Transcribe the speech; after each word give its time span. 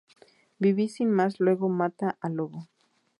Vivi 0.59 0.89
sin 0.89 1.11
más 1.11 1.39
luego 1.39 1.69
mata 1.69 2.17
al 2.21 2.33
Lobo. 2.33 2.67